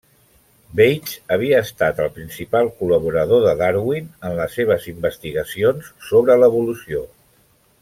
Bates 0.77 1.11
havia 1.35 1.59
estat 1.65 2.01
el 2.05 2.09
principal 2.15 2.71
col·laborador 2.79 3.45
de 3.49 3.53
Darwin 3.61 4.09
en 4.31 4.35
les 4.41 4.57
seves 4.61 4.89
investigacions 4.95 5.93
sobre 6.09 6.41
l'evolució. 6.45 7.05